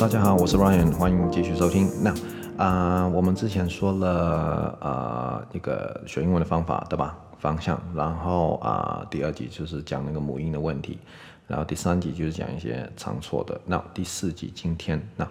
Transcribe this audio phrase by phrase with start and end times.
[0.00, 1.86] 大家好，我是 Ryan，欢迎继续收听。
[2.02, 2.14] 那
[2.56, 7.18] 啊、我们之前说了啊、呃、一个学英文的方法，对吧？
[7.38, 7.78] 方向。
[7.94, 10.98] 然后啊、第二集就是讲那个母音的问题，
[11.46, 13.60] 然后第三集就是讲一些常错的。
[13.66, 15.28] 那第四集今天那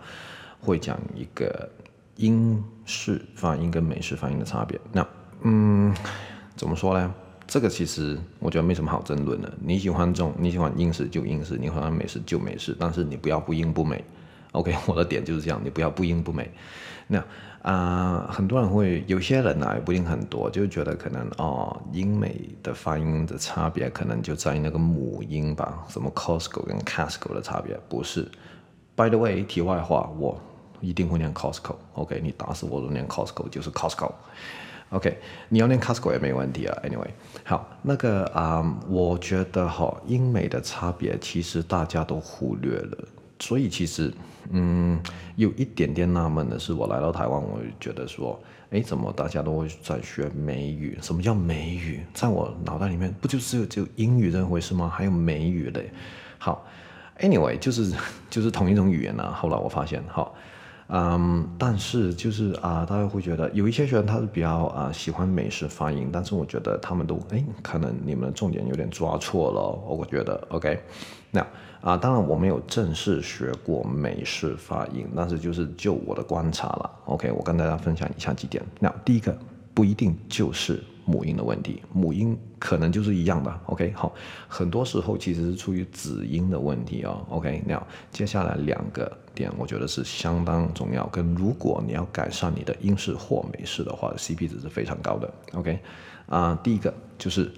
[0.62, 1.68] 会讲一个
[2.18, 4.80] 英式发音跟美式发音的差别。
[4.92, 5.04] 那
[5.42, 5.92] 嗯，
[6.56, 7.12] 怎么说呢？
[7.48, 9.52] 这个其实我觉得没什么好争论的。
[9.60, 14.06] 你喜欢这种，你喜欢英式就英式，你喜欢美式就美式，但是你不要不英不美。
[14.52, 16.52] OK， 我的点就是这样，你不要不英不美。
[17.08, 17.24] 那
[17.62, 28.26] 啊、很多人会，有些人呢、啊、也不一定很多，就觉得可能哦，英美的发音的差别可能就在那个母音吧，什么 Costco 跟 Casco 的差别不是。
[28.96, 30.40] By the way，题外话，我
[30.80, 31.76] 一定会念 Costco。
[31.96, 34.12] OK，你打死我都念 Costco，就是 Costco。
[34.92, 35.20] OK，
[35.50, 36.76] 你要念 COSCO 也没问题啊。
[36.84, 37.10] Anyway，
[37.44, 42.98] 好，那个啊、我觉得哈，英美的差别其实大家都忽略了，
[43.40, 44.14] 所以其实
[44.52, 45.00] 嗯，
[45.36, 48.40] 有一点点纳闷的是，我来到台湾，我就觉得说，
[48.72, 50.98] 哎，怎么大家都会在学美语？
[51.02, 52.02] 什么叫美语？
[52.14, 54.90] 在我脑袋里面，不就是只有英语这回事吗？
[54.94, 55.90] 还有美语嘞。
[56.38, 56.66] 好
[57.20, 57.94] ，Anyway，就是
[58.30, 59.32] 就是同一种语言啊。
[59.32, 60.36] 后来我发现，好。
[60.92, 69.62] 嗯，但是就是啊，大家会觉得有一些学生他是比较啊喜欢美式发音，但是我觉得他们都哎，可能你们的重点有点抓错了。
[69.88, 70.82] 我觉得，OK，
[71.30, 71.46] 那
[71.82, 78.64] 啊，当然我没有正式学过美式发音，但是就是就我的观察了，OK，我跟大家分享以下几点。
[78.80, 79.38] 那第一个
[79.74, 80.84] 不一定就是。
[81.10, 83.60] 母音的问题，母音可能就是一样的。
[83.66, 84.14] OK，好，
[84.48, 87.26] 很多时候其实是出于子音的问题哦。
[87.30, 91.08] OK，那接下来两个点，我觉得是相当重要。
[91.08, 95.34] 跟如果你要改善你的英式或美式的话，CP 值是非常高的。
[95.54, 95.80] OK，
[96.28, 97.52] 啊、第一个就是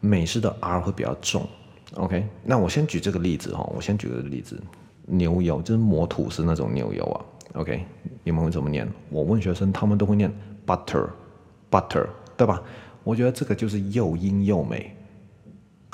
[0.00, 1.48] 美式的 R 会比较重。
[1.94, 4.60] OK，那我先举这个例子哈，我先举个例子，
[5.06, 7.24] 牛油就是磨吐司那种牛油啊。
[7.54, 7.84] OK，
[8.24, 8.86] 你们会怎么念？
[9.10, 10.32] 我问学生，他们都会念
[10.66, 12.06] butter，butter，
[12.36, 12.62] 对吧？
[13.04, 14.96] 我觉得这个就是又英又美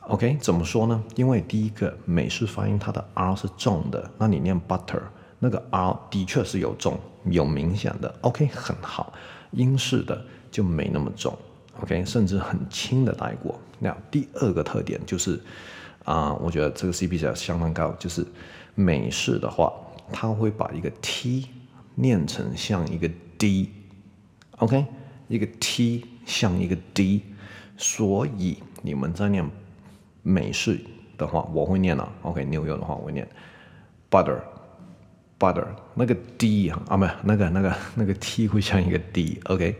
[0.09, 0.37] ，OK？
[0.41, 1.03] 怎么说呢？
[1.16, 5.00] 因为第一个美式发音它的 R 是重的，那你念 butter，
[5.38, 8.47] 那个 R 的确是有重有明显的，OK？
[8.49, 9.12] 很好。
[9.53, 11.34] 英式的就没那么重
[11.81, 12.04] ，OK？
[12.04, 13.59] 甚至很轻的带过。
[13.78, 15.41] 那第二个特点就是
[16.05, 18.26] 啊、我觉得这个 CP 值相当高，就是
[18.75, 19.72] 美式的话，
[20.12, 21.49] 它会把一个 T
[21.94, 24.87] 念成像一个 D，OK？
[25.28, 26.05] 一个 T。
[26.28, 27.22] 像一个 D，
[27.78, 29.50] 所以你们在念
[30.22, 30.78] 美式
[31.16, 32.12] 的话，我会念了、啊。
[32.21, 33.27] OK，牛油的话我会念
[34.11, 39.41] butter，butter，那个 D 啊，没有那个那个那个 T 会像一个 D。
[39.47, 39.75] OK，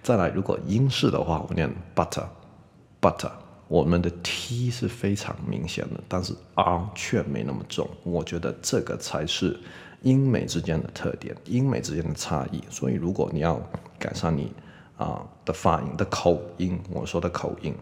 [0.00, 3.32] 再来，如果英式的话，我念 butter，butter，
[3.66, 7.90] 我们的 T 是非常明显的，但是 R 却没那么重。
[8.04, 9.58] 我觉得这个才是
[10.02, 12.62] 英美之间的特点，英美之间的差异。
[12.70, 13.60] 所以如果你要
[13.98, 14.52] 改善你。
[15.00, 17.74] 啊的发音的口音，我说的口音，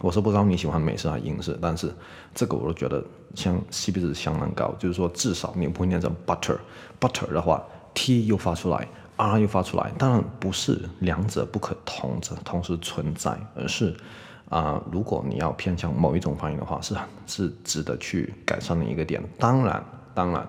[0.00, 1.94] 我是不知道你喜欢美式还是英式，但是
[2.34, 3.04] 这个我都觉得
[3.34, 13.94] 像 CP 值相当高，就是说至少你不会念成 butter，butter 的话 T 又发出来，R 又发出来，当然不是两者不可同着同时存在，而是
[14.48, 16.96] 啊、如果你要偏向某一种发音的话，是
[17.26, 19.22] 是值得去改善的一个点。
[19.38, 20.48] 当然，当然，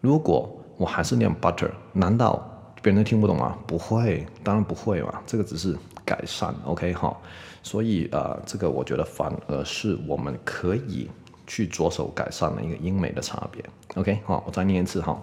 [0.00, 2.42] 如果我还是念 butter，难道？
[2.86, 3.58] 别人都听不懂啊？
[3.66, 5.20] 不会，当然不会嘛。
[5.26, 7.16] 这个只是改善，OK 哈。
[7.60, 11.10] 所以呃，这个我觉得反而是我们可以
[11.48, 13.60] 去着手改善的一个英美的差别
[13.96, 15.20] ，OK 好，我再念一次哈。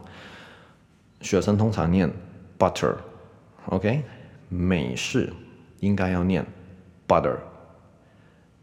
[1.22, 2.12] 学生通常念
[2.60, 4.04] butter，OK，
[4.50, 5.32] 美式
[5.80, 6.46] 应该要念
[7.08, 7.38] butter，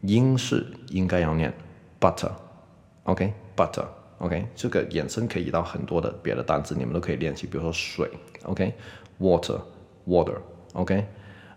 [0.01, 1.51] 英式应该要念
[1.99, 3.87] butter，OK，butter。
[4.21, 8.07] OK，这个衍生可以到很多的别的单词，你们都可以练习，比如说水
[8.43, 11.07] ，OK，water，water，OK，、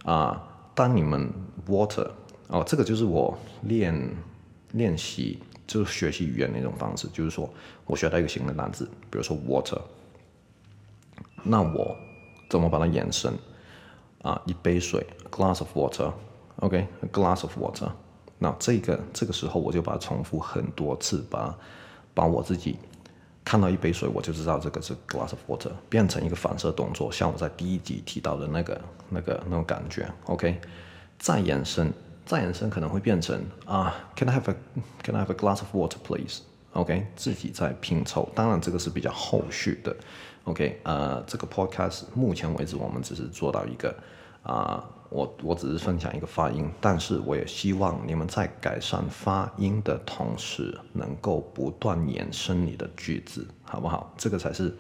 [0.07, 0.43] 啊、
[0.75, 1.31] 当你们
[1.69, 2.09] water，
[2.49, 4.17] 哦，这个就是我练
[4.73, 7.47] 练习，就是学习语言的一种方式，就是说
[7.85, 9.79] 我学到一个新的单词，比如说 water，
[11.43, 11.95] 那我
[12.49, 13.35] 怎么把它延伸？
[14.23, 17.91] 啊，一杯水，glass of water，OK，glass、of water，
[18.39, 21.55] 那这个这个时候我就把它重复很多次，把它。
[22.15, 22.79] 把我自己
[23.45, 28.81] 看到一杯水，我就知道这个是 glass of water，变成一个反射动作，像我在第一集提到的那个、
[29.11, 30.09] 那个、那种感觉。
[30.27, 30.59] OK，
[31.19, 31.93] 再延伸，
[32.25, 34.57] 再延伸可能会变成啊，Can I have a
[35.03, 38.31] Can I have a glass of water, please？OK，自己在拼凑。
[38.35, 39.95] 当然，这个是比较后续的。
[40.45, 43.95] OK，呃，这个 podcast 目前为止我们只是做到一个
[44.45, 54.13] 啊，我我只是分享一个发音，但是我也希望你们在改善发音的同时，能够不断延伸你的句子，好不好？
[54.19, 54.77] 这个才是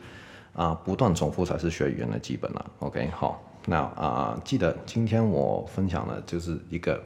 [0.53, 2.71] 啊、不断重复才是学语言的基本了。
[2.81, 7.03] OK，好，那啊、记得今天我分享的就是一个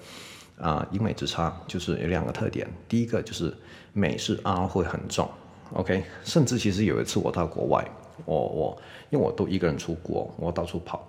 [0.61, 2.69] 啊、英美之差，就是有两个特点。
[2.89, 3.57] 第一个就是
[3.93, 5.29] 美式 R 会很重
[5.75, 7.89] ，OK，甚至其实有一次我到国外，
[8.25, 11.09] 我我因为我都一个人出国，我到处跑。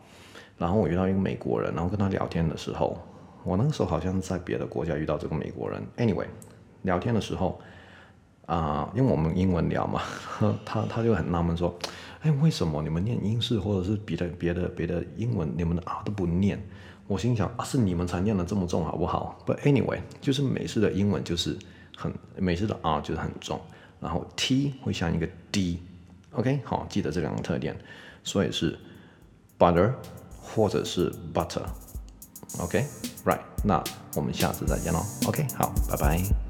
[0.60, 2.96] 然后我遇到一个美国人，然后跟他聊天的时候，
[3.44, 5.82] 我那个时候好像在别的国家遇到这个美国人。
[5.98, 6.28] Anyway，
[6.82, 7.60] 聊天的时候，
[8.46, 10.02] 啊、因为我们英文聊嘛，
[10.66, 11.74] 他他就很纳闷说，
[12.22, 16.62] 哎，为什么你们念英式或者是别的别的别的英文，你们的 R 都不念？
[17.08, 21.58] 我心想啊，是你们才念的这么重，好不好？But anyway，就是美式的英文就是
[21.96, 23.60] 很美式的 R 就是很重，
[24.00, 27.76] 然后 T 会像一个 D，OK，、好，记得这两个特点，
[28.24, 28.78] 所以是
[29.58, 29.94] butter。
[30.60, 33.82] 或者是 butter，OK，right，那
[34.18, 36.49] 我们下次再见喽，OK，好，拜拜。